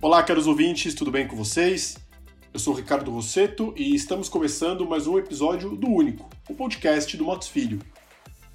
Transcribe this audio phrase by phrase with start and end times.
[0.00, 1.96] Olá, caros ouvintes, tudo bem com vocês?
[2.52, 7.24] Eu sou Ricardo Rosseto e estamos começando mais um episódio do Único, o podcast do
[7.24, 7.78] Motos Filho.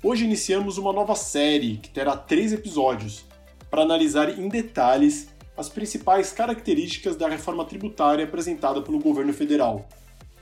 [0.03, 3.25] Hoje iniciamos uma nova série que terá três episódios
[3.69, 9.87] para analisar em detalhes as principais características da reforma tributária apresentada pelo governo federal.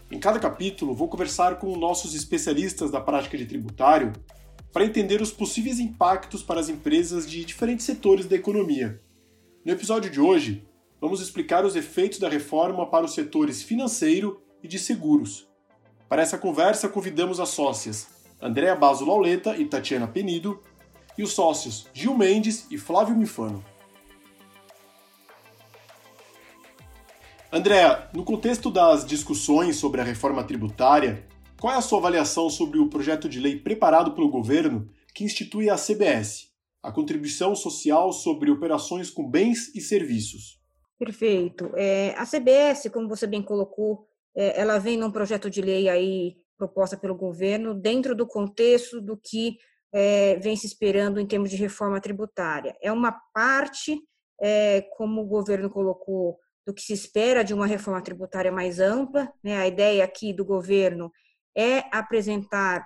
[0.09, 4.13] Em cada capítulo, vou conversar com nossos especialistas da prática de tributário
[4.71, 9.01] para entender os possíveis impactos para as empresas de diferentes setores da economia.
[9.65, 10.65] No episódio de hoje,
[11.01, 15.47] vamos explicar os efeitos da reforma para os setores financeiro e de seguros.
[16.07, 18.07] Para essa conversa, convidamos as sócias
[18.41, 20.61] Andréa Baso Lauleta e Tatiana Penido
[21.17, 23.63] e os sócios Gil Mendes e Flávio Mifano.
[27.51, 31.25] Andréa, no contexto das discussões sobre a reforma tributária,
[31.57, 35.69] qual é a sua avaliação sobre o projeto de lei preparado pelo governo que institui
[35.69, 36.49] a CBS,
[36.83, 40.59] a Contribuição Social sobre Operações com Bens e Serviços?
[40.99, 41.71] Perfeito.
[41.75, 46.35] É, a CBS, como você bem colocou, é, ela vem num projeto de lei aí
[46.57, 49.57] proposta pelo governo dentro do contexto do que
[49.93, 52.75] é, vem se esperando em termos de reforma tributária.
[52.81, 54.01] É uma parte,
[54.41, 56.37] é, como o governo colocou,
[56.67, 59.31] do que se espera de uma reforma tributária mais ampla.
[59.41, 59.57] Né?
[59.57, 61.09] A ideia aqui do governo
[61.57, 62.85] é apresentar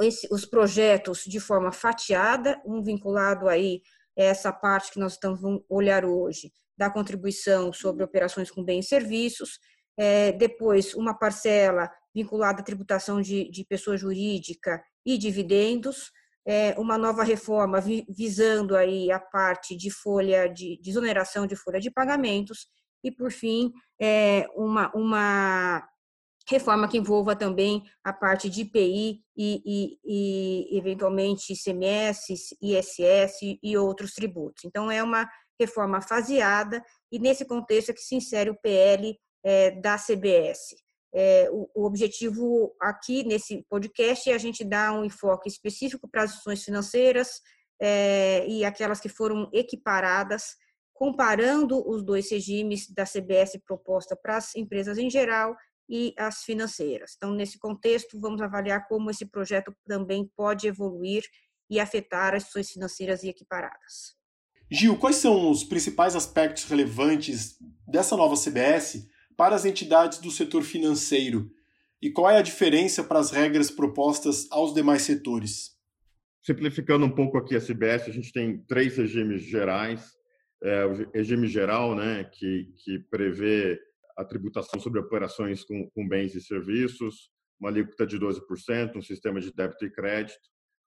[0.00, 3.82] esse, os projetos de forma fatiada, um vinculado aí
[4.18, 8.88] a essa parte que nós estamos olhar hoje, da contribuição sobre operações com bens e
[8.88, 9.60] serviços,
[9.96, 16.10] é, depois uma parcela vinculada à tributação de, de pessoa jurídica e dividendos,
[16.44, 21.54] é, uma nova reforma vi, visando aí a parte de folha de, de exoneração de
[21.54, 22.66] folha de pagamentos
[23.02, 25.88] e por fim é, uma, uma
[26.48, 33.76] reforma que envolva também a parte de IPI e, e, e eventualmente ICMS, ISS e
[33.76, 34.64] outros tributos.
[34.64, 35.28] Então é uma
[35.60, 40.76] reforma faseada, e nesse contexto é que se insere o PL é, da CBS.
[41.12, 46.22] É, o, o, objetivo aqui nesse podcast é a gente dar um enfoque específico para
[46.22, 47.40] as instituições financeiras
[47.80, 50.56] é, e aquelas que foram equiparadas,
[50.98, 55.56] comparando os dois regimes da CBS proposta para as empresas em geral
[55.88, 57.12] e as financeiras.
[57.16, 61.22] Então, nesse contexto, vamos avaliar como esse projeto também pode evoluir
[61.70, 64.16] e afetar as instituições financeiras e equiparadas.
[64.68, 67.56] Gil, quais são os principais aspectos relevantes
[67.86, 69.06] dessa nova CBS
[69.36, 71.48] para as entidades do setor financeiro?
[72.02, 75.76] E qual é a diferença para as regras propostas aos demais setores?
[76.42, 80.17] Simplificando um pouco aqui a CBS, a gente tem três regimes gerais.
[80.62, 83.80] É, o regime geral, né, que, que prevê
[84.16, 87.30] a tributação sobre operações com, com bens e serviços,
[87.60, 90.38] uma alíquota de 12%, um sistema de débito e crédito.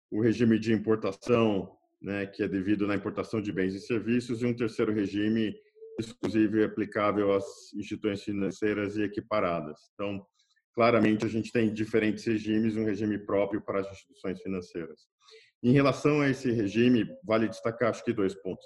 [0.09, 1.72] O regime de importação,
[2.02, 5.54] né, que é devido na importação de bens e serviços, e um terceiro regime
[6.00, 9.78] exclusivo e aplicável às instituições financeiras e equiparadas.
[9.94, 10.26] Então,
[10.74, 15.02] claramente, a gente tem diferentes regimes, um regime próprio para as instituições financeiras.
[15.64, 18.66] Em relação a esse regime, vale destacar, acho que, dois pontos.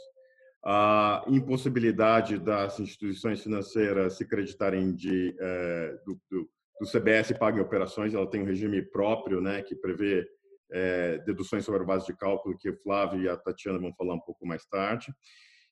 [0.66, 6.50] A impossibilidade das instituições financeiras se creditarem de, é, do, do,
[6.82, 10.28] do CBS Paga em Operações, ela tem um regime próprio, né, que prevê
[10.72, 14.16] é, deduções sobre a base de cálculo, que o Flávio e a Tatiana vão falar
[14.16, 15.14] um pouco mais tarde.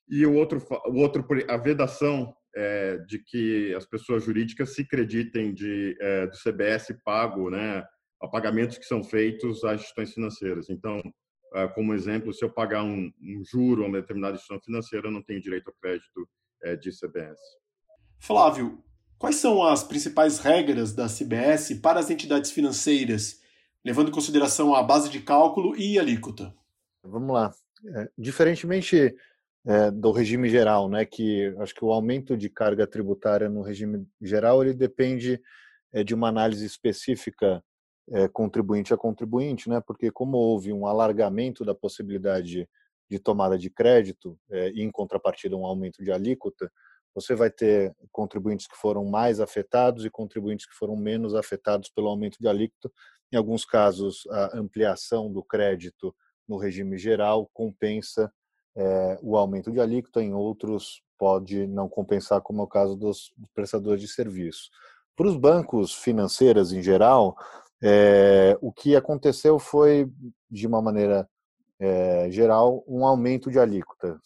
[0.08, 5.52] E o outro, o outro a vedação é, de que as pessoas jurídicas se creditem
[5.52, 5.98] de,
[6.30, 7.84] do CBS pago, né,
[8.22, 10.70] a pagamentos que são feitos às instituições financeiras.
[10.70, 11.02] Então,
[11.74, 15.22] como exemplo, se eu pagar um, um juro a uma determinada instituição financeira, eu não
[15.22, 16.28] tenho direito ao crédito
[16.62, 17.38] é, de CBS.
[18.18, 18.82] Flávio,
[19.18, 23.42] quais são as principais regras da CBS para as entidades financeiras
[23.84, 26.54] levando em consideração a base de cálculo e alíquota.
[27.02, 27.52] Vamos lá.
[27.86, 29.14] É, diferentemente
[29.66, 34.06] é, do regime geral, né, que acho que o aumento de carga tributária no regime
[34.22, 35.38] geral ele depende
[35.92, 37.62] é, de uma análise específica
[38.10, 42.68] é, contribuinte a contribuinte, né, porque como houve um alargamento da possibilidade
[43.10, 46.70] de tomada de crédito é, e em contrapartida um aumento de alíquota,
[47.14, 52.08] você vai ter contribuintes que foram mais afetados e contribuintes que foram menos afetados pelo
[52.08, 52.90] aumento de alíquota,
[53.32, 56.14] em alguns casos, a ampliação do crédito
[56.46, 58.32] no regime geral compensa
[58.76, 63.32] é, o aumento de alíquota, em outros pode não compensar, como é o caso dos
[63.54, 64.70] prestadores de serviço.
[65.16, 67.36] Para os bancos financeiros em geral,
[67.82, 70.10] é, o que aconteceu foi,
[70.50, 71.28] de uma maneira
[71.78, 74.20] é, geral, um aumento de alíquota.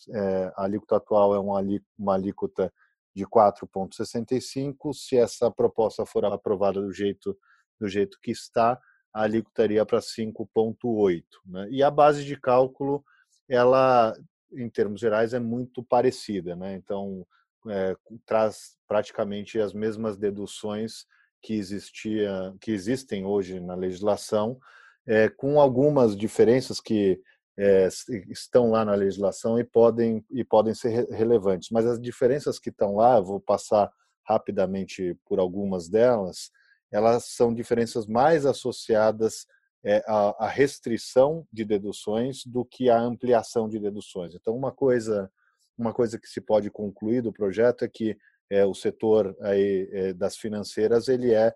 [0.57, 2.73] a alíquota atual é uma alíquota
[3.15, 4.93] de 4,65.
[4.95, 7.37] Se essa proposta for aprovada do jeito,
[7.81, 8.81] do jeito que está,
[9.13, 11.25] a alíquota iria para 5,8.
[11.45, 11.69] Né?
[11.71, 13.05] E a base de cálculo,
[13.49, 14.15] ela,
[14.53, 16.55] em termos gerais, é muito parecida.
[16.55, 16.75] Né?
[16.75, 17.27] Então,
[17.69, 21.07] é, traz praticamente as mesmas deduções
[21.43, 24.59] que, existia, que existem hoje na legislação,
[25.07, 27.21] é, com algumas diferenças que
[27.59, 27.89] é,
[28.29, 31.71] estão lá na legislação e podem, e podem ser relevantes.
[31.73, 33.91] Mas as diferenças que estão lá, vou passar
[34.27, 36.51] rapidamente por algumas delas,
[36.93, 39.47] elas são diferenças mais associadas
[39.85, 40.03] é,
[40.49, 44.35] restrição de deduções do que à ampliação de deduções.
[44.35, 45.31] Então, uma coisa,
[45.77, 48.17] uma coisa que se pode concluir do projeto é que
[48.51, 51.55] é, o setor aí, é, das financeiras ele é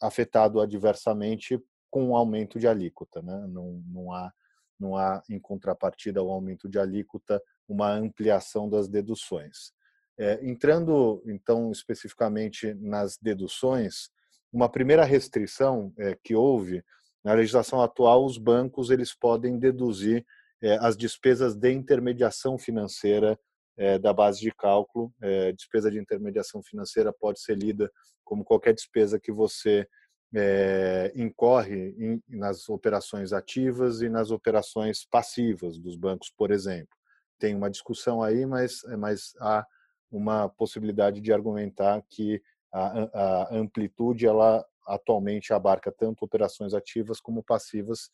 [0.00, 1.60] afetado adversamente
[1.90, 3.20] com o aumento de alíquota.
[3.22, 3.46] Né?
[3.48, 4.32] Não, não, há,
[4.78, 9.72] não há, em contrapartida ao aumento de alíquota, uma ampliação das deduções.
[10.18, 14.10] É, entrando, então, especificamente nas deduções,
[14.52, 16.84] uma primeira restrição é, que houve
[17.24, 20.26] na legislação atual, os bancos eles podem deduzir
[20.62, 23.38] é, as despesas de intermediação financeira
[23.82, 25.12] é, da base de cálculo.
[25.20, 27.90] É, despesa de intermediação financeira pode ser lida
[28.22, 29.88] como qualquer despesa que você
[30.32, 36.96] é, incorre em, nas operações ativas e nas operações passivas dos bancos, por exemplo.
[37.40, 39.66] Tem uma discussão aí, mas, é, mas há
[40.12, 42.40] uma possibilidade de argumentar que
[42.72, 48.10] a, a amplitude ela atualmente abarca tanto operações ativas como passivas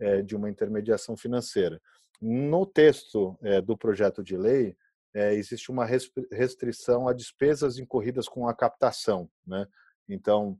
[0.00, 1.80] é, de uma intermediação financeira.
[2.20, 4.76] No texto é, do projeto de lei,
[5.14, 5.86] é, existe uma
[6.30, 9.28] restrição a despesas incorridas com a captação.
[9.46, 9.66] Né?
[10.08, 10.58] Então,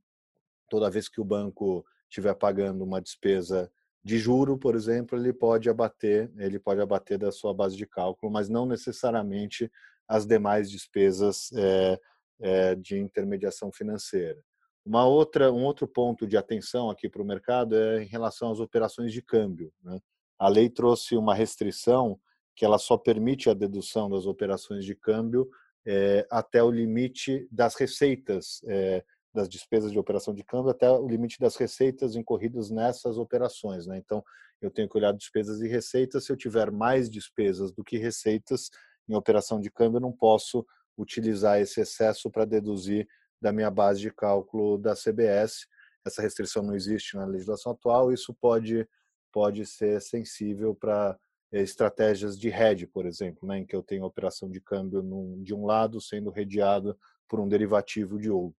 [0.69, 3.71] toda vez que o banco estiver pagando uma despesa
[4.05, 8.33] de juro, por exemplo, ele pode abater, ele pode abater da sua base de cálculo,
[8.33, 9.71] mas não necessariamente
[10.09, 12.01] as demais despesas é,
[12.41, 14.43] é, de intermediação financeira.
[14.85, 18.59] Uma outra, um outro ponto de atenção aqui para o mercado é em relação às
[18.59, 19.73] operações de câmbio.
[19.83, 20.01] Né?
[20.39, 22.19] A lei trouxe uma restrição
[22.55, 25.49] que ela só permite a dedução das operações de câmbio
[25.87, 29.05] é, até o limite das receitas, é,
[29.35, 33.87] das despesas de operação de câmbio, até o limite das receitas incorridas nessas operações.
[33.87, 33.99] Né?
[33.99, 34.23] Então,
[34.61, 36.25] eu tenho que olhar despesas e receitas.
[36.25, 38.71] Se eu tiver mais despesas do que receitas
[39.09, 40.65] em operação de câmbio, eu não posso
[40.97, 43.09] utilizar esse excesso para deduzir
[43.41, 45.67] da minha base de cálculo da CBS.
[46.07, 48.13] Essa restrição não existe na legislação atual.
[48.13, 48.87] Isso pode
[49.33, 51.19] pode ser sensível para
[51.61, 55.55] estratégias de hedge, por exemplo, né, em que eu tenho operação de câmbio num, de
[55.55, 58.59] um lado sendo redeado por um derivativo de outro.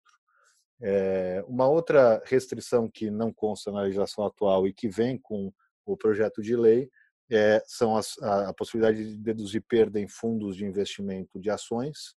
[0.82, 5.52] É, uma outra restrição que não consta na legislação atual e que vem com
[5.86, 6.90] o projeto de lei
[7.32, 12.16] é, são as, a, a, possibilidade de deduzir perda em fundos de investimento de ações.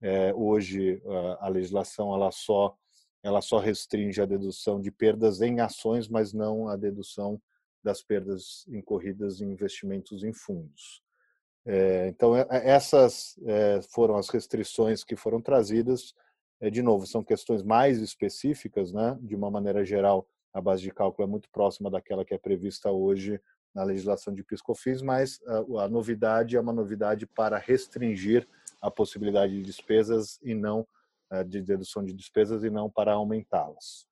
[0.00, 2.76] É, hoje a, a, legislação ela só
[3.22, 7.40] ela só restringe a dedução de perdas em ações, mas não a dedução
[7.84, 11.04] das perdas incorridas em investimentos em fundos.
[11.66, 16.14] É, então, é, é, essas é, foram as restrições que foram trazidas.
[16.72, 19.18] de novo, são questões mais específicas, né?
[19.20, 22.90] de uma maneira geral, a base de cálculo é muito próxima daquela que é prevista
[22.90, 23.40] hoje
[23.74, 28.48] na legislação de PiscoFins, mas a, a novidade é uma novidade para restringir
[28.80, 30.86] a possibilidade de despesas e não
[31.48, 34.06] de dedução de despesas e não para aumentá-las.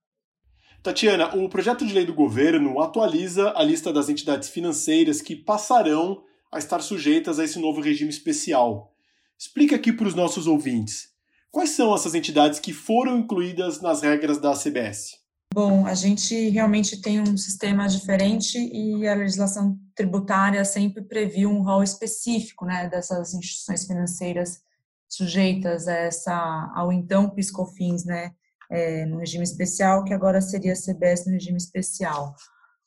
[0.83, 6.25] Tatiana, o projeto de lei do governo atualiza a lista das entidades financeiras que passarão
[6.51, 8.93] a estar sujeitas a esse novo regime especial.
[9.39, 11.11] Explica aqui para os nossos ouvintes.
[11.53, 15.23] Quais são essas entidades que foram incluídas nas regras da CBS?
[15.55, 21.63] Bom, a gente realmente tem um sistema diferente e a legislação tributária sempre previu um
[21.63, 24.63] rol específico né, dessas instituições financeiras
[25.09, 28.33] sujeitas a essa, ao então PiscoFins, né,
[28.73, 32.35] é, no regime especial, que agora seria a CBS no regime especial.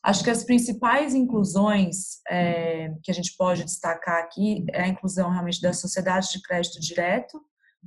[0.03, 5.29] Acho que as principais inclusões é, que a gente pode destacar aqui é a inclusão
[5.29, 7.39] realmente das sociedades de crédito direto,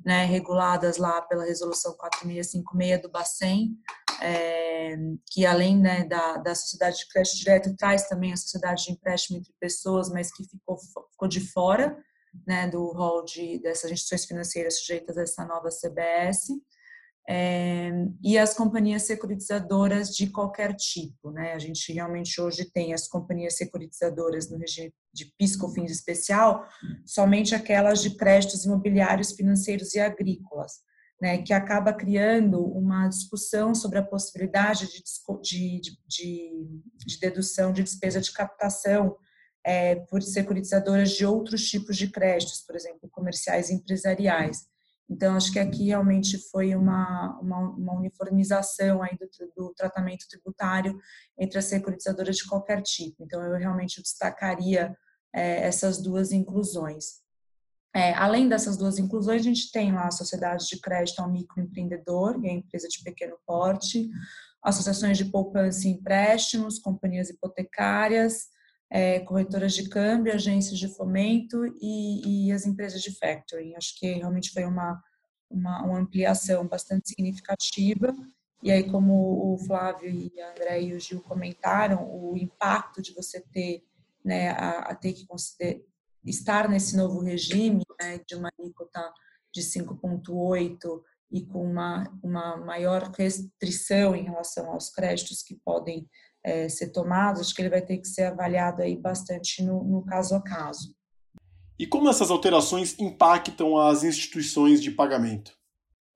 [0.04, 3.76] né, reguladas lá pela resolução 4656 do Bacen,
[4.22, 4.96] é,
[5.28, 9.38] que além né, da, da sociedade de crédito direto traz também a sociedade de empréstimo
[9.38, 10.78] entre pessoas, mas que ficou,
[11.10, 11.96] ficou de fora
[12.46, 16.48] né, do rol de, dessas instituições financeiras sujeitas a essa nova CBS
[17.30, 17.90] é,
[18.22, 21.30] e as companhias securitizadoras de qualquer tipo.
[21.30, 21.52] Né?
[21.52, 26.66] A gente realmente hoje tem as companhias securitizadoras no regime de pisco-fins especial,
[27.04, 30.80] somente aquelas de créditos imobiliários, financeiros e agrícolas,
[31.20, 31.42] né?
[31.42, 35.02] que acaba criando uma discussão sobre a possibilidade de,
[35.42, 39.14] de, de, de dedução de despesa de captação
[39.62, 44.66] é, por securitizadoras de outros tipos de créditos, por exemplo, comerciais e empresariais.
[45.10, 50.98] Então, acho que aqui realmente foi uma, uma, uma uniformização aí do, do, tratamento tributário
[51.38, 53.24] entre as securitizadoras de qualquer tipo.
[53.24, 54.94] Então, eu realmente destacaria
[55.34, 57.22] é, essas duas inclusões.
[57.94, 62.38] É, além dessas duas inclusões, a gente tem lá a sociedade de crédito ao microempreendedor,
[62.38, 64.10] que é a empresa de pequeno porte,
[64.62, 68.48] associações de poupança e empréstimos, companhias hipotecárias,
[68.90, 73.74] é, corretoras de câmbio, agências de fomento e, e, as empresas de factoring.
[73.74, 75.00] Acho que realmente foi uma,
[75.50, 78.14] uma, uma, ampliação bastante significativa.
[78.62, 83.14] E aí, como o Flávio e a André e o Gil comentaram, o impacto de
[83.14, 83.84] você ter,
[84.24, 85.26] né, a, a ter que
[86.24, 89.12] estar nesse novo regime né, de uma alíquota
[89.52, 96.08] de 5,8 e com uma, uma maior restrição em relação aos créditos que podem
[96.44, 100.04] é, ser tomados, acho que ele vai ter que ser avaliado aí bastante no, no
[100.04, 100.94] caso a caso.
[101.78, 105.56] E como essas alterações impactam as instituições de pagamento?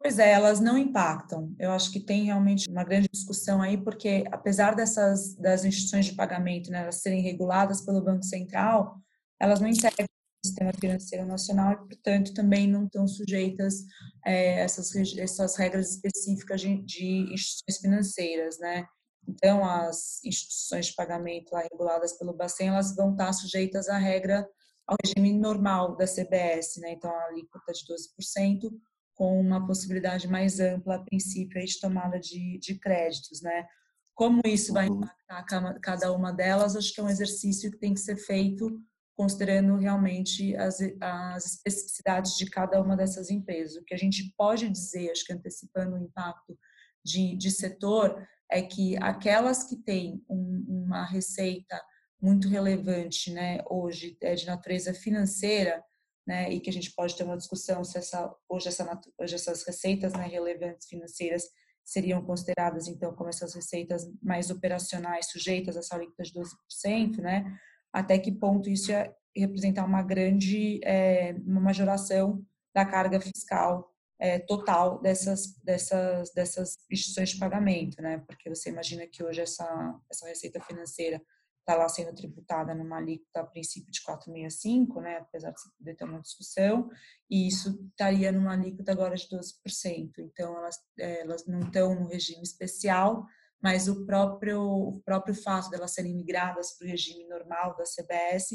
[0.03, 1.55] Pois é, elas não impactam.
[1.61, 6.15] Eu acho que tem realmente uma grande discussão aí, porque apesar dessas das instituições de
[6.15, 8.97] pagamento né, elas serem reguladas pelo Banco Central,
[9.41, 10.07] elas não integram
[10.45, 13.85] o sistema financeiro nacional e, portanto, também não estão sujeitas
[14.27, 18.85] é, essas essas regras específicas de, de instituições financeiras, né?
[19.27, 24.49] Então, as instituições de pagamento lá reguladas pelo Bacen, elas vão estar sujeitas à regra,
[24.87, 26.93] ao regime normal da CBS, né?
[26.93, 28.71] Então, a alíquota de 12%,
[29.15, 33.67] com uma possibilidade mais ampla, a princípio, de tomada de, de créditos, né?
[34.15, 34.97] Como isso vai uhum.
[34.97, 38.81] impactar cada uma delas, acho que é um exercício que tem que ser feito
[39.15, 43.77] considerando realmente as, as especificidades de cada uma dessas empresas.
[43.77, 46.59] O que a gente pode dizer, acho que antecipando o impacto
[47.05, 51.81] de, de setor, é que aquelas que têm um, uma receita
[52.21, 55.83] muito relevante, né, hoje é de natureza financeira,
[56.27, 59.65] né, e que a gente pode ter uma discussão se essa hoje, essa, hoje essas
[59.65, 61.43] receitas né, relevantes financeiras
[61.85, 67.45] seriam consideradas então como essas receitas mais operacionais sujeitas a essa alíquota de 12%, né?
[67.93, 72.41] Até que ponto isso ia representar uma grande é, uma majoração
[72.73, 73.92] da carga fiscal
[74.23, 78.23] é, total dessas, dessas, dessas instituições de pagamento, né?
[78.25, 81.21] Porque você imagina que hoje essa, essa receita financeira
[81.59, 85.17] está lá sendo tributada numa alíquota a princípio de 4,65, né?
[85.17, 86.89] Apesar de poder ter uma discussão,
[87.29, 90.13] e isso estaria numa alíquota agora de 12%.
[90.21, 93.27] Então, elas, é, elas não estão no regime especial,
[93.61, 97.83] mas o próprio, o próprio fato de elas serem migradas para o regime normal da
[97.83, 98.51] CBS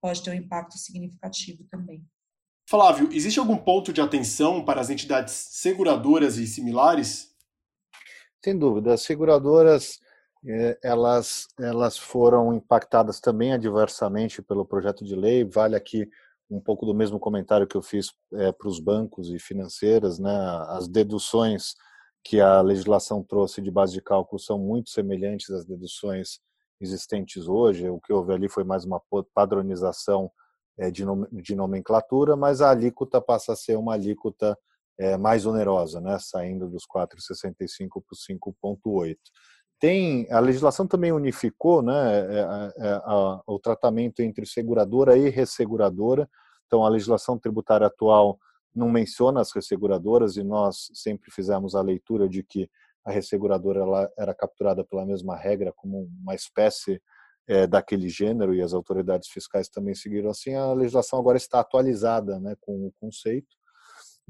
[0.00, 2.08] pode ter um impacto significativo também.
[2.70, 7.34] Flávio, existe algum ponto de atenção para as entidades seguradoras e similares?
[8.44, 8.94] Sem dúvida.
[8.94, 9.98] As seguradoras
[10.46, 15.42] é, elas, elas foram impactadas também adversamente pelo projeto de lei.
[15.42, 16.08] Vale aqui
[16.48, 20.20] um pouco do mesmo comentário que eu fiz é, para os bancos e financeiras.
[20.20, 20.30] Né?
[20.68, 21.74] As deduções
[22.22, 26.38] que a legislação trouxe de base de cálculo são muito semelhantes às deduções
[26.80, 27.88] existentes hoje.
[27.88, 29.02] O que houve ali foi mais uma
[29.34, 30.30] padronização
[30.88, 34.56] de, de nomenclatura, mas a alíquota passa a ser uma alíquota
[34.96, 39.16] é, mais onerosa, né, saindo dos 4,65 para 5,8.
[39.80, 46.28] Tem a legislação também unificou, né, é, é, a, o tratamento entre seguradora e resseguradora.
[46.66, 48.38] Então, a legislação tributária atual
[48.74, 52.70] não menciona as resseguradoras e nós sempre fizemos a leitura de que
[53.04, 57.02] a resseguradora ela era capturada pela mesma regra como uma espécie
[57.48, 62.38] é, daquele gênero e as autoridades fiscais também seguiram assim, a legislação agora está atualizada
[62.38, 63.56] né, com o conceito.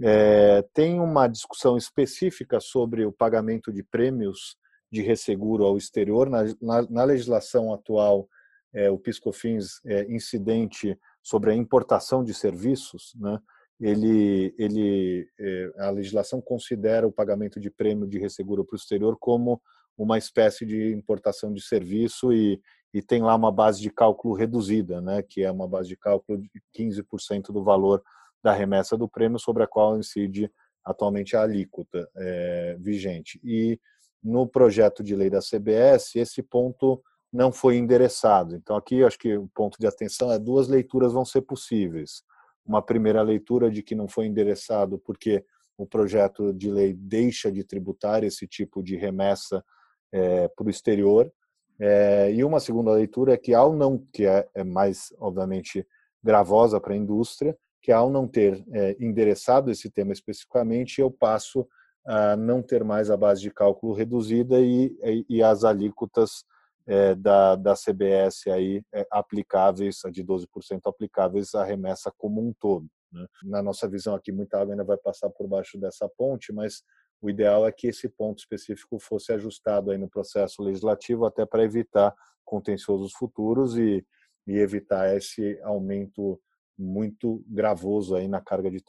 [0.03, 4.57] É, tem uma discussão específica sobre o pagamento de prêmios
[4.91, 6.31] de resseguro ao exterior.
[6.31, 8.27] Na, na, na legislação atual,
[8.73, 13.39] é, o PiscoFins é incidente sobre a importação de serviços, né?
[13.81, 19.17] ele, ele, é, a legislação considera o pagamento de prêmio de resseguro para o exterior
[19.19, 19.61] como
[19.97, 22.61] uma espécie de importação de serviço e,
[22.93, 26.39] e tem lá uma base de cálculo reduzida, né, que é uma base de cálculo
[26.39, 28.03] de 15% do valor
[28.43, 30.51] da remessa do prêmio sobre a qual incide
[30.85, 33.39] atualmente a alíquota é, vigente.
[33.45, 33.79] E
[34.23, 38.57] no projeto de lei da CBS, esse ponto não foi endereçado.
[38.57, 42.23] Então, aqui acho que o ponto de atenção é duas leituras vão ser possíveis.
[42.67, 45.45] Uma primeira leitura de que não foi endereçado porque
[45.77, 49.65] o projeto de lei deixa de tributar esse tipo de remessa
[50.13, 51.33] é, para o exterior,
[51.81, 55.87] é, e uma segunda leitura é que ao não, que é, é mais obviamente
[56.23, 61.67] gravosa para a indústria, que ao não ter é, endereçado esse tema especificamente, eu passo
[62.07, 66.45] a não ter mais a base de cálculo reduzida e, e, e as alíquotas
[66.87, 70.47] é, da, da CBS aí é, aplicáveis, de 12%
[70.85, 72.87] aplicáveis à remessa como um todo.
[73.13, 73.27] Né?
[73.45, 76.83] Na nossa visão aqui, muita água ainda vai passar por baixo dessa ponte, mas
[77.21, 81.65] o ideal é que esse ponto específico fosse ajustado aí no processo legislativo até para
[81.65, 84.05] evitar contenciosos futuros e,
[84.47, 86.41] e evitar esse aumento
[86.79, 88.83] muito gravoso aí na carga, de,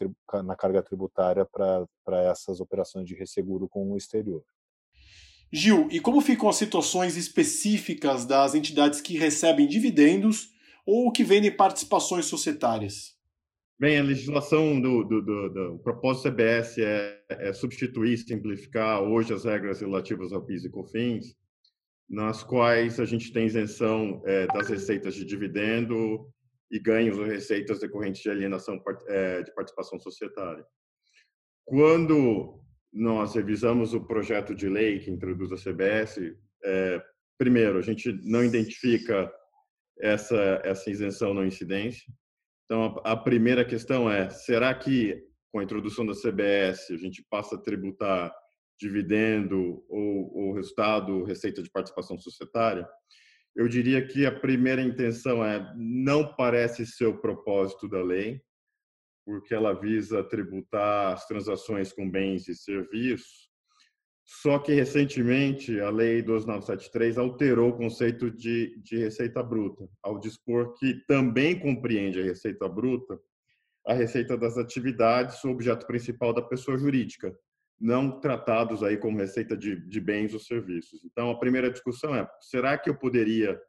[0.45, 4.43] na carga tributária para essas operações de resseguro com o exterior.
[5.51, 10.51] Gil, e como ficam as situações específicas das entidades que recebem dividendos
[10.85, 13.20] ou que vendem participações societárias?
[13.81, 19.43] Bem, a legislação do, do, do, do propósito CBS é, é, substituir, simplificar hoje as
[19.43, 21.35] regras relativas ao PIS e COFINS,
[22.07, 26.31] nas quais a gente tem isenção é, das receitas de dividendo
[26.69, 30.63] e ganhos ou receitas decorrentes de alienação é, de participação societária.
[31.65, 32.61] Quando
[32.93, 36.19] nós revisamos o projeto de lei que introduz a CBS,
[36.63, 37.01] é,
[37.35, 39.33] primeiro, a gente não identifica
[39.99, 42.05] essa, essa isenção não incidência,
[42.71, 47.21] então, a, a primeira questão é: será que com a introdução da CBS a gente
[47.29, 48.33] passa a tributar
[48.79, 52.87] dividendo ou, ou resultado, receita de participação societária?
[53.53, 58.41] Eu diria que a primeira intenção é: não parece ser o propósito da lei,
[59.25, 63.50] porque ela visa tributar as transações com bens e serviços,
[64.25, 70.73] só que recentemente a Lei 2973 alterou o conceito de, de receita bruta, ao dispor
[70.75, 73.19] que também compreende a receita bruta
[73.85, 77.35] a receita das atividades, o objeto principal da pessoa jurídica,
[77.79, 81.03] não tratados aí como receita de, de bens ou serviços.
[81.03, 83.59] Então, a primeira discussão é: será que eu poderia,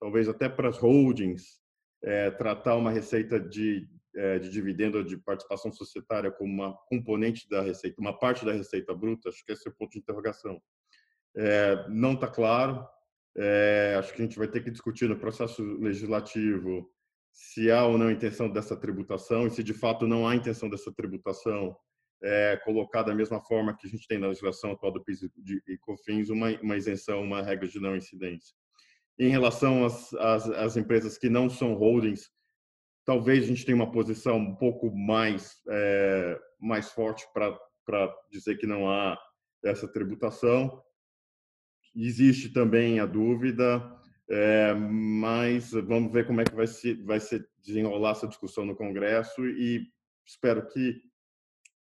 [0.00, 1.60] talvez até para as holdings,
[2.02, 8.00] é, tratar uma receita de, de dividendo de participação societária como uma componente da receita,
[8.00, 9.28] uma parte da receita bruta?
[9.28, 10.60] Acho que esse é o ponto de interrogação.
[11.36, 12.86] É, não está claro.
[13.36, 16.90] É, acho que a gente vai ter que discutir no processo legislativo
[17.32, 20.92] se há ou não intenção dessa tributação e se de fato não há intenção dessa
[20.92, 21.76] tributação,
[22.22, 25.78] é, colocar da mesma forma que a gente tem na legislação atual do PIS e
[25.78, 28.54] COFINS uma, uma isenção, uma regra de não incidência.
[29.18, 32.30] Em relação às, às, às empresas que não são holdings,
[33.04, 38.66] talvez a gente tenha uma posição um pouco mais, é, mais forte para dizer que
[38.66, 39.18] não há
[39.64, 40.82] essa tributação.
[41.94, 43.82] Existe também a dúvida,
[44.28, 48.76] é, mas vamos ver como é que vai se, vai se desenrolar essa discussão no
[48.76, 49.88] Congresso e
[50.24, 51.02] espero que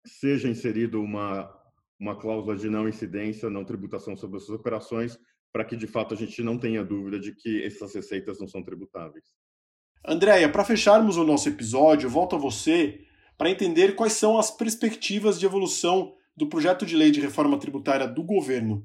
[0.06, 1.54] seja inserido uma,
[2.00, 5.18] uma cláusula de não incidência, não tributação sobre essas operações,
[5.52, 8.62] para que de fato a gente não tenha dúvida de que essas receitas não são
[8.62, 9.24] tributáveis.
[10.04, 13.00] Andréia, para fecharmos o nosso episódio, volto a você
[13.36, 18.06] para entender quais são as perspectivas de evolução do projeto de lei de reforma tributária
[18.06, 18.84] do governo.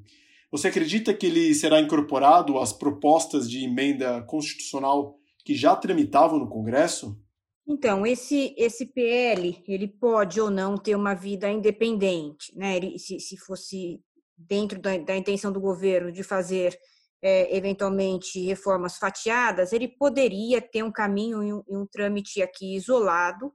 [0.52, 6.47] Você acredita que ele será incorporado às propostas de emenda constitucional que já tramitavam no
[6.47, 7.19] Congresso?
[7.67, 12.76] Então, esse, esse PL, ele pode ou não ter uma vida independente, né?
[12.76, 14.02] Ele, se, se fosse
[14.38, 16.78] dentro da, da intenção do governo de fazer
[17.24, 23.54] é, eventualmente reformas fatiadas, ele poderia ter um caminho e um, um trâmite aqui isolado,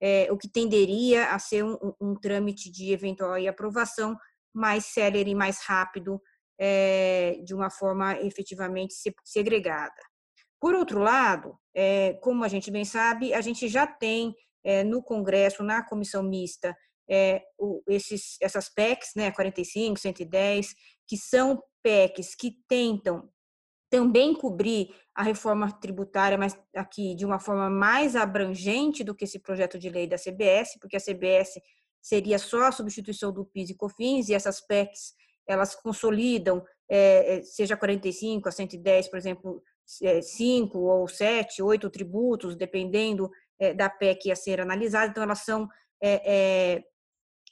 [0.00, 4.16] é, o que tenderia a ser um, um, trâmite de eventual aprovação
[4.54, 6.22] mais célere e mais rápido,
[6.60, 10.00] é, de uma forma efetivamente segregada.
[10.60, 14.32] Por outro lado, é, como a gente bem sabe, a gente já tem
[14.64, 16.76] é, no Congresso, na comissão mista,
[17.10, 17.42] é,
[17.88, 20.74] esses, essas PECs, né, 45, 110,
[21.08, 23.28] que são PECs que tentam
[23.90, 29.38] também cobrir a reforma tributária, mas aqui de uma forma mais abrangente do que esse
[29.38, 31.58] projeto de lei da CBS, porque a CBS
[32.00, 35.14] seria só a substituição do PIS e COFINS, e essas PECs,
[35.46, 39.62] elas consolidam, é, seja 45 a 110, por exemplo,
[40.02, 45.40] é, cinco ou sete, oito tributos, dependendo é, da PEC a ser analisada, então elas
[45.40, 45.66] são
[46.02, 46.84] é,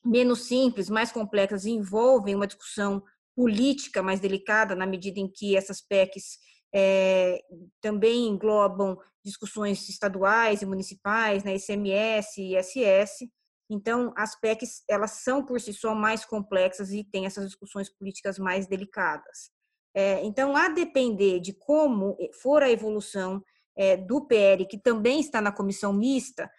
[0.05, 3.03] menos simples, mais complexas, envolvem uma discussão
[3.37, 6.39] política mais delicada, na medida em que essas PECs
[6.75, 7.39] é,
[7.83, 13.29] também englobam discussões estaduais e municipais, né, ICMS e ISS.
[13.69, 18.39] Então, as PECs, elas são por si só mais complexas e têm essas discussões políticas
[18.39, 19.51] mais delicadas.
[19.95, 23.43] É, então, a depender de como for a evolução
[23.77, 26.51] é, do PL, que também está na comissão mista,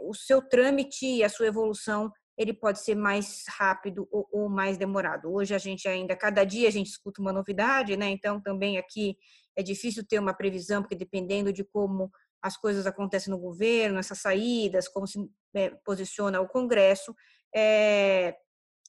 [0.00, 4.76] o seu trâmite e a sua evolução ele pode ser mais rápido ou, ou, mais
[4.76, 5.32] demorado.
[5.32, 8.10] Hoje a gente ainda, cada dia a gente escuta uma novidade, né?
[8.10, 9.16] Então também aqui
[9.56, 12.10] é difícil ter uma previsão, porque dependendo de como
[12.42, 15.18] as coisas acontecem no governo, essas saídas, como se
[15.54, 17.14] é, posiciona o Congresso,
[17.54, 18.36] é,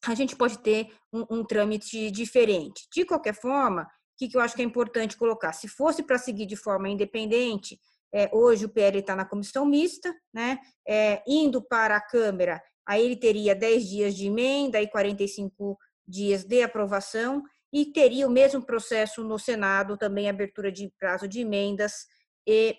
[0.06, 2.88] a gente pode ter um, um, trâmite diferente.
[2.94, 5.54] De qualquer forma, o que, que eu acho que é importante colocar?
[5.54, 7.80] Se fosse para seguir de forma independente,
[8.14, 10.60] é, hoje o PL está na comissão mista, né?
[10.88, 16.46] É, indo para a Câmara, aí ele teria 10 dias de emenda e 45 dias
[16.46, 22.06] de aprovação, e teria o mesmo processo no Senado, também abertura de prazo de emendas
[22.48, 22.78] e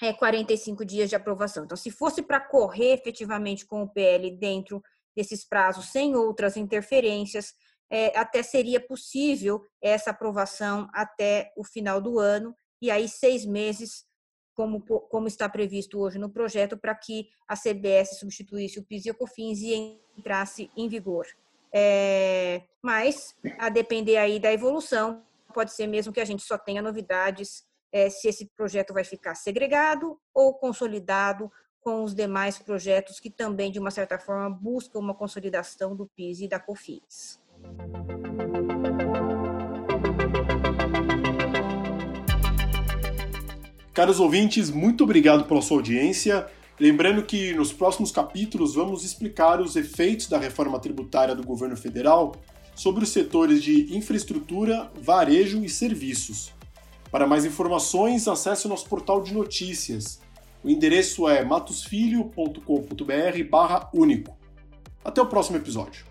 [0.00, 1.64] é, 45 dias de aprovação.
[1.64, 4.82] Então, se fosse para correr efetivamente com o PL dentro
[5.14, 7.52] desses prazos, sem outras interferências,
[7.90, 14.04] é, até seria possível essa aprovação até o final do ano, e aí seis meses,
[14.58, 19.10] como, como está previsto hoje no projeto, para que a CBS substituísse o PIS e
[19.12, 21.24] o COFINS e entrasse em vigor.
[21.72, 25.22] É, mas, a depender aí da evolução,
[25.54, 29.36] pode ser mesmo que a gente só tenha novidades é, se esse projeto vai ficar
[29.36, 35.14] segregado ou consolidado com os demais projetos que também, de uma certa forma, buscam uma
[35.14, 37.40] consolidação do PIS e da COFINS.
[43.98, 46.46] Caros ouvintes, muito obrigado pela sua audiência.
[46.78, 52.36] Lembrando que nos próximos capítulos vamos explicar os efeitos da reforma tributária do governo federal
[52.76, 56.52] sobre os setores de infraestrutura, varejo e serviços.
[57.10, 60.20] Para mais informações, acesse o nosso portal de notícias.
[60.62, 64.38] O endereço é matosfilho.com.br/único.
[65.04, 66.06] Até o próximo episódio.